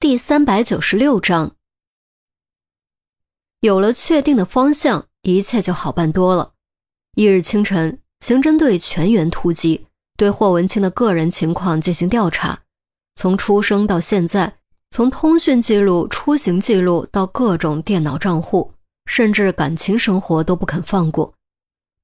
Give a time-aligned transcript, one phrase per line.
[0.00, 1.56] 第三百九十六章，
[3.60, 6.54] 有了确定的方向，一切就好办多了。
[7.16, 9.86] 翌日清晨，刑侦队全员突击，
[10.16, 12.58] 对霍文清的个人情况进行调查，
[13.14, 14.56] 从出生到现在，
[14.90, 18.72] 从通讯记录、出行记录到各种电脑账户，
[19.04, 21.34] 甚至感情生活都不肯放过。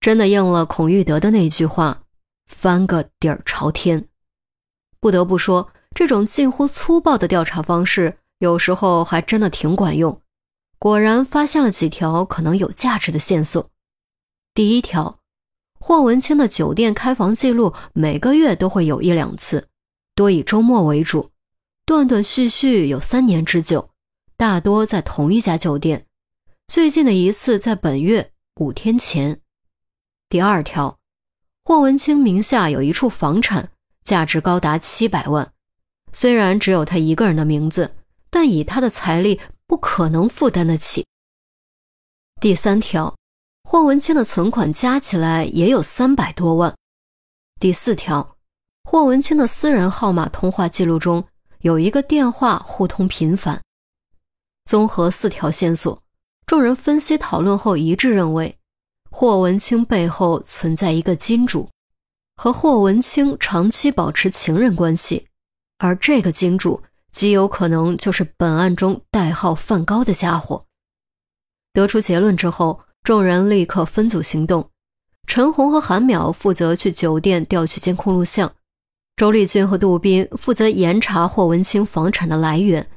[0.00, 2.02] 真的应了孔玉德的那句话
[2.44, 4.06] ：“翻个底儿朝天。”
[5.00, 5.70] 不得不说。
[5.96, 10.20] 这种近乎粗暴的调查方式，有时候还真的挺管用。
[10.78, 13.70] 果然发现了几条可能有价值的线索。
[14.52, 15.20] 第一条，
[15.80, 19.68] 霍文清的酒店开房记录每个月都会有一两次，
[20.14, 21.30] 多以周末为主，
[21.86, 23.88] 断断续续有三年之久，
[24.36, 26.04] 大多在同一家酒店。
[26.68, 29.40] 最近的一次在本月五天前。
[30.28, 30.98] 第二条，
[31.64, 33.70] 霍文清名下有一处房产，
[34.04, 35.54] 价值高达七百万。
[36.12, 37.94] 虽然只有他一个人的名字，
[38.30, 41.06] 但以他的财力不可能负担得起。
[42.40, 43.14] 第三条，
[43.64, 46.74] 霍文清的存款加起来也有三百多万。
[47.58, 48.36] 第四条，
[48.84, 51.24] 霍文清的私人号码通话记录中
[51.60, 53.60] 有一个电话互通频繁。
[54.66, 56.02] 综合四条线索，
[56.46, 58.58] 众人分析讨论后一致认为，
[59.10, 61.70] 霍文清背后存在一个金主，
[62.36, 65.26] 和霍文清长期保持情人关系。
[65.78, 66.82] 而这个金主
[67.12, 70.64] 极有可能就是本案中代号梵高的家伙。
[71.72, 74.70] 得出结论之后，众人立刻分组行动。
[75.26, 78.52] 陈红和韩淼负责去酒店调取监控录像，
[79.16, 82.88] 周丽君和杜斌负责严查霍文清房产的来源，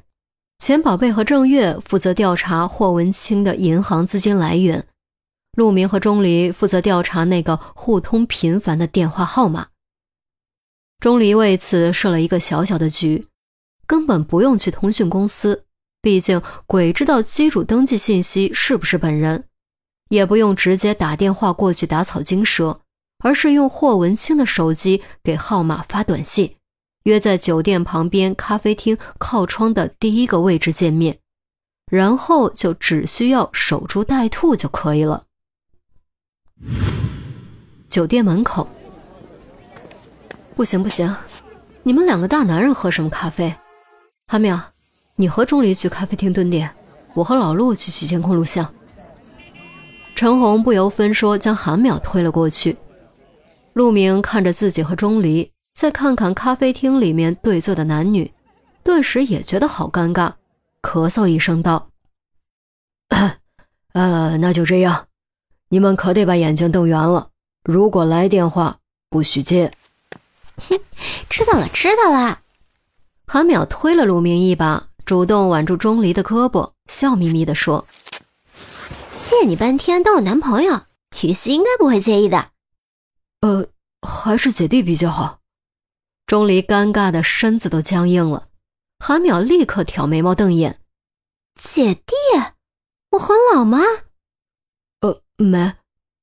[0.60, 4.86] 钱宝贝和郑月负责调查霍文清的银行资金来源，
[5.54, 9.69] 陆明和钟离负责调查那个互通频繁的电话号码。
[11.00, 13.28] 钟离为此设了一个小小的局，
[13.88, 15.64] 根本不用去通讯公司，
[16.02, 19.46] 毕竟鬼知道机主登记信息是不是本人，
[20.10, 22.82] 也不用直接打电话过去打草惊蛇，
[23.20, 26.56] 而是用霍文清的手机给号码发短信，
[27.04, 31.18] 约在酒店旁边咖啡厅靠窗的第一个位置见面，
[31.90, 35.24] 然后就只需要守株待兔就可以了。
[37.90, 38.68] 酒店门口。
[40.60, 41.16] 不行不行，
[41.84, 43.56] 你们两个大男人喝什么咖啡？
[44.28, 44.60] 韩淼，
[45.16, 46.70] 你和钟离去咖啡厅蹲点，
[47.14, 48.70] 我和老陆去取监控录像。
[50.16, 52.76] 陈红不由分说将韩淼推了过去。
[53.72, 58.30] 陆明看着自己和钟离，再看看咖啡厅里面对坐的男女，
[58.84, 60.34] 顿时也觉得好尴尬，
[60.82, 61.90] 咳嗽一声道
[63.94, 65.08] ：“呃，那就这样，
[65.70, 67.30] 你们可得把眼睛瞪圆了，
[67.64, 68.76] 如果来电话
[69.10, 69.72] 不许接。”
[70.60, 70.80] 哼，
[71.30, 72.42] 知道了，知道了。
[73.28, 77.86] 韩淼推了陆明一把，主动挽住钟离的胳膊，笑眯眯地说
[79.22, 80.82] ：“借你半天当我男朋友，
[81.22, 82.52] 雨熙应该不会介意的。”
[83.42, 83.68] 呃，
[84.02, 85.40] 还是姐弟比较好。
[86.26, 88.48] 钟离尴尬的身子都僵硬了。
[89.00, 90.80] 韩淼立刻挑眉毛瞪眼
[91.56, 92.14] ：“姐弟？
[93.12, 93.80] 我很老吗
[95.02, 95.74] ？”“呃，没，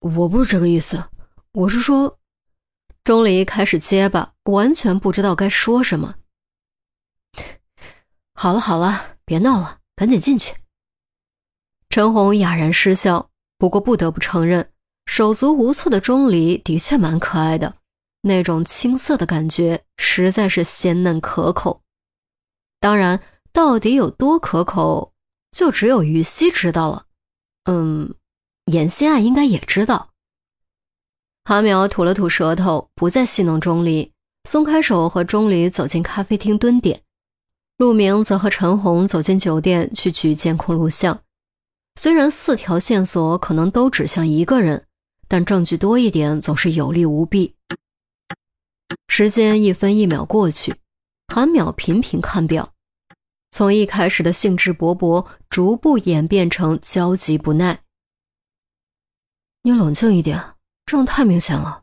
[0.00, 1.04] 我不是这个意思，
[1.52, 2.18] 我是说。”
[3.06, 6.16] 钟离开始结巴，完全不知道该说什么。
[8.34, 10.56] 好了好了，别闹了，赶紧进去。
[11.88, 14.72] 陈红哑然失笑，不过不得不承认，
[15.06, 17.76] 手足无措的钟离的确蛮可爱的，
[18.22, 21.80] 那种青涩的感觉实在是鲜嫩可口。
[22.80, 23.22] 当然，
[23.52, 25.14] 到底有多可口，
[25.52, 27.06] 就只有于西知道了。
[27.66, 28.12] 嗯，
[28.64, 30.10] 严心爱应该也知道。
[31.48, 34.10] 韩淼吐了吐舌头，不再戏弄钟离，
[34.50, 37.00] 松开手和钟离走进咖啡厅蹲点。
[37.76, 41.22] 陆明则和陈红走进酒店去取监控录像。
[41.94, 44.86] 虽然四条线索可能都指向一个人，
[45.28, 47.54] 但证据多一点总是有利无弊。
[49.06, 50.74] 时间一分一秒过去，
[51.32, 52.72] 韩淼频频看表，
[53.52, 57.82] 从一开始的兴致勃勃，逐步演变成焦急不耐。
[59.62, 60.55] 你冷静一点。
[60.86, 61.82] 这样太明显了，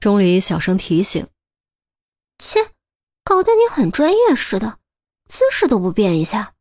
[0.00, 1.28] 钟离小声提醒
[2.42, 2.58] ：“切，
[3.22, 4.78] 搞得你很专业似的，
[5.28, 6.54] 姿势都不变一下。”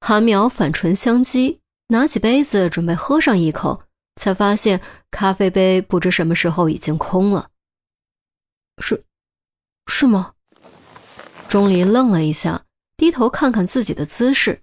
[0.00, 3.84] 韩淼反唇相讥，拿起杯子准备喝上一口，
[4.16, 7.50] 才发现咖啡杯不知什么时候已经空了。
[8.78, 9.04] 是，
[9.88, 10.34] 是吗？
[11.50, 12.64] 钟离愣了一下，
[12.96, 14.62] 低头看看自己的姿势，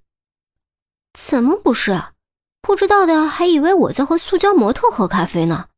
[1.13, 2.01] 怎么不是？
[2.67, 5.69] 不知道的还以为我在和塑胶模特喝咖啡呢。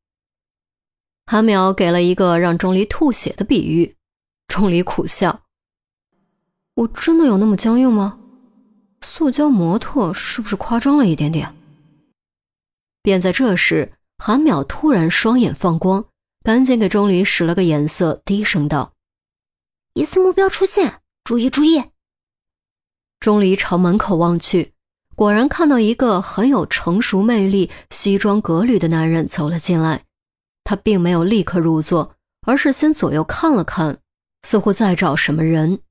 [1.28, 3.96] 韩淼给了一个让钟离吐血的比喻，
[4.48, 5.44] 钟离苦笑
[6.74, 8.20] ：“我真的有那么僵硬吗？
[9.02, 11.56] 塑胶模特是不是夸张了一点点？
[13.04, 16.04] 便在这时，韩淼突然双眼放光，
[16.44, 18.96] 赶紧给钟离使了个眼色，低声道
[19.94, 21.84] ：“疑似目标出现，注意注意！”
[23.22, 24.74] 钟离朝门口望去，
[25.20, 30.06] 果然看到一个很有成熟魅力、西装革履的男人走了进来。
[30.64, 34.00] 他并没有立刻入座，而是先左右看了看，
[34.44, 35.82] 似乎在找什么人。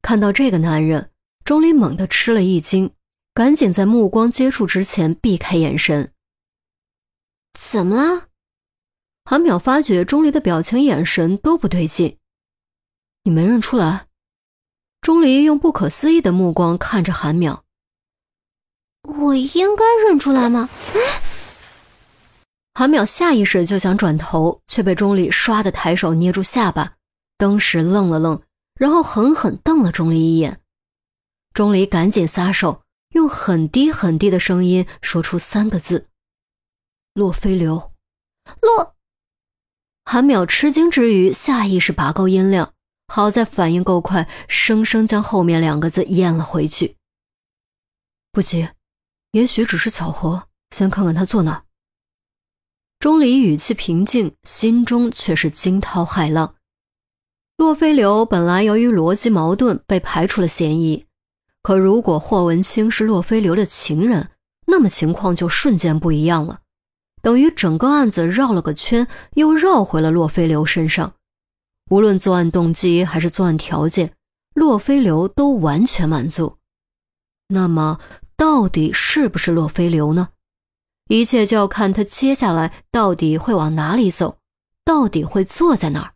[0.00, 1.10] 看到这个男人，
[1.44, 2.90] 钟离猛地吃了一惊。
[3.34, 6.10] 赶紧在目光接触之前避开眼神。
[7.60, 8.28] 怎么了？
[9.26, 12.16] 韩淼发觉钟离的表情、眼神都不对劲。
[13.24, 14.06] 你没认出来？
[15.02, 17.60] 钟离用不可思议的目光看着韩淼。
[19.18, 20.68] 我应该认出来吗？
[22.74, 26.94] 韩淼下意识就想转头，却被钟离唰的抬手捏住下巴，
[27.36, 28.40] 当时愣了愣，
[28.74, 30.60] 然后狠狠瞪了钟离一眼。
[31.52, 32.82] 钟离赶紧撒手。
[33.12, 36.08] 用很低很低的声音说出三个字
[37.14, 37.92] ：“洛飞流。”
[38.60, 38.94] 洛
[40.04, 42.74] 韩淼吃惊之余，下意识拔高音量，
[43.06, 46.96] 好在反应够快，生生将后面两个字咽了回去。
[48.30, 48.68] 不急，
[49.32, 50.48] 也许只是巧合。
[50.70, 51.64] 先看看他坐哪。
[52.98, 56.56] 钟离语气平静，心中却是惊涛骇浪。
[57.56, 61.06] 洛飞流本来由于逻辑矛盾被排除了嫌疑。
[61.62, 64.30] 可如果霍文清是洛飞流的情人，
[64.66, 66.60] 那么情况就瞬间不一样了，
[67.22, 71.14] 等于整个案子绕了个圈，又绕回了洛飞流身上。
[71.90, 74.12] 无论作案动机还是作案条件，
[74.54, 76.58] 洛飞流都完全满足。
[77.48, 77.98] 那么，
[78.38, 80.28] 到底是不是洛飞流呢？
[81.08, 84.38] 一切就要看他接下来到底会往哪里走，
[84.84, 86.14] 到底会坐在哪儿。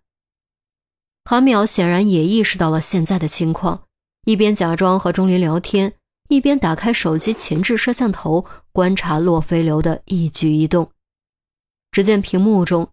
[1.24, 3.82] 韩淼显然也意识到了现在的情况。
[4.24, 5.94] 一边假装和钟离聊天，
[6.28, 10.92] 一边打开手机前置摄像头观察洛飞流的一举一动。
[11.90, 12.88] 只见屏幕中，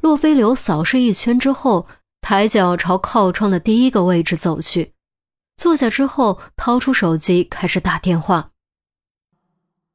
[0.00, 1.88] 洛飞流扫视一圈之后，
[2.20, 4.94] 抬脚朝靠窗的第一个位置走去，
[5.56, 8.52] 坐下之后掏出手机开始打电话。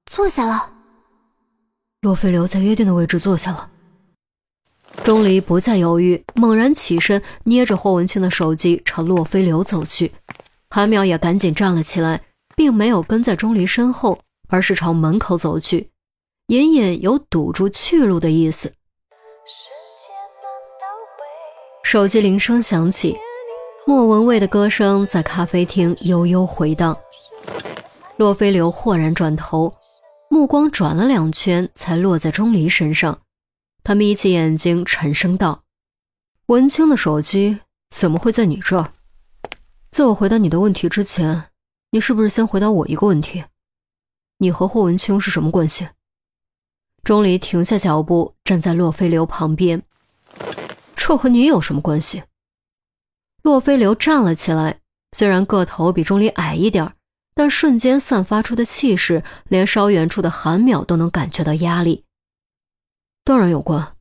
[0.05, 0.69] 坐下了，
[2.01, 3.69] 洛飞流在约定的位置坐下了。
[5.03, 10.11] 钟离不再犹豫，猛然起身，捏着霍文清的手机朝洛飞流走去。
[10.69, 12.21] 韩淼也赶紧站了起来，
[12.55, 14.19] 并没有跟在钟离身后，
[14.49, 15.89] 而是朝门口走去，
[16.47, 18.75] 隐隐有堵住去路的意思。
[21.83, 23.17] 手机铃声响起，
[23.85, 26.97] 莫文蔚的歌声在咖啡厅悠悠回荡。
[28.17, 29.73] 洛飞流豁然转头，
[30.33, 33.21] 目光转了两圈，才落在钟离身上。
[33.83, 35.63] 他眯起眼睛，沉声道
[36.49, 37.59] ：“文清的手机
[37.91, 38.91] 怎么会在你这儿？”
[39.93, 41.51] 在我回答你的问题之前，
[41.91, 43.43] 你是不是先回答我一个问题？
[44.39, 45.87] 你和霍文清是什么关系？
[47.03, 49.83] 钟离停下脚步，站在洛飞流旁边。
[50.95, 52.23] 这和你有什么关系？
[53.43, 54.79] 洛飞流站了起来，
[55.15, 56.95] 虽然个头比钟离矮一点儿，
[57.35, 62.05] 但瞬间散发出的气势，连稍远处的韩淼都能感觉到压力。
[63.23, 63.95] 当然有关，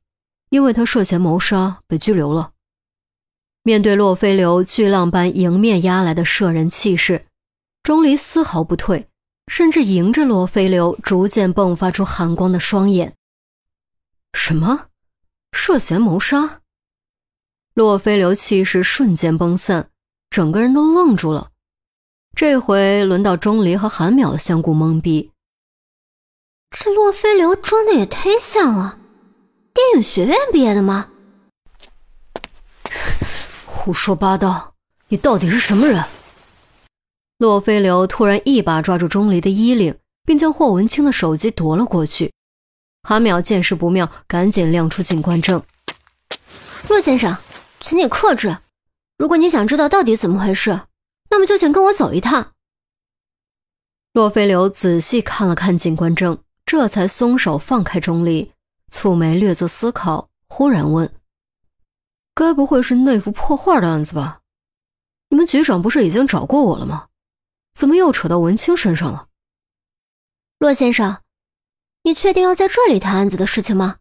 [0.50, 2.52] 因为他涉嫌谋杀，被拘留了。
[3.62, 7.26] 面对洛飞流巨浪般迎面压来的摄人气势，
[7.84, 9.08] 钟离丝毫不退，
[9.46, 13.14] 甚至迎着洛飞流逐渐迸发出寒光的双眼。
[14.32, 14.88] 什么？
[15.52, 16.62] 涉嫌谋杀？
[17.74, 19.90] 洛飞流气势瞬间崩散，
[20.28, 21.51] 整个人都愣住了。
[22.34, 25.30] 这回轮到钟离和韩淼相顾懵逼。
[26.70, 28.98] 这洛飞流装的也忒像了，
[29.74, 31.10] 电影学院毕业的吗？
[33.66, 34.72] 胡说八道！
[35.08, 36.02] 你到底是什么人？
[37.36, 42.32] 洛飞流突然一把抓住钟离的衣领，并将霍文清的手机夺了过去。
[43.06, 45.62] 韩淼见势不妙，赶紧亮出警官证。
[46.88, 47.36] 洛先生，
[47.80, 48.56] 请你克制。
[49.18, 50.80] 如果你想知道到底怎么回事，
[51.32, 52.52] 那么就请跟我走一趟。
[54.12, 58.52] 洛飞流仔细看了看警官证，这才松手放开钟离，
[58.90, 61.10] 蹙眉略作思考，忽然问。
[62.34, 64.42] 该不会是那幅破画的案子吧？
[65.30, 67.08] 你们局长不是已经找过我了吗？
[67.74, 69.28] 怎么又扯到文清身上了？
[70.58, 71.22] 洛先生，
[72.02, 73.96] 你确定要在这里谈案子的事情吗？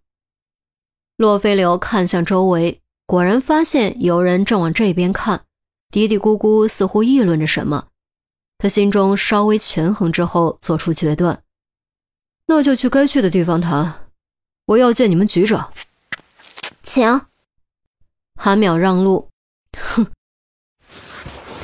[1.16, 5.46] 洛飞流看向周围，果然发现有人正往这边看，
[5.92, 7.88] 嘀嘀咕咕似乎议论着什么
[8.58, 11.44] 他心中稍微权衡之后做出决断。
[12.46, 14.08] 那就去该去的地方谈
[14.66, 15.72] 我要见你们局长。
[16.84, 17.22] 请
[18.36, 19.30] 韩淼让路
[19.78, 20.08] 哼。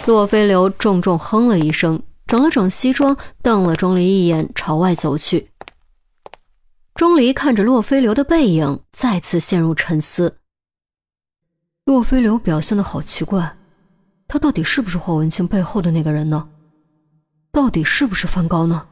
[0.06, 5.50] 洛飞流重重哼了一声整了整西装瞪了钟离一眼朝外走去。
[6.96, 10.40] 钟离看着洛飞流的背影再次陷入沉思。
[11.86, 13.58] 洛飞流表现的好奇怪
[14.28, 16.48] 他到底是不是霍文清背后的那个人呢？
[17.52, 18.86] 到底是不是梵高呢？